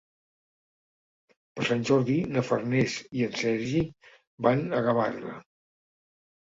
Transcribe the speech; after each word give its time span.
Per 1.59 1.67
Sant 1.67 1.85
Jordi 1.91 2.17
na 2.37 2.45
Farners 2.49 2.97
i 3.21 3.25
en 3.29 3.39
Sergi 3.45 3.85
van 4.49 4.69
a 4.81 4.85
Gavarda. 4.91 5.41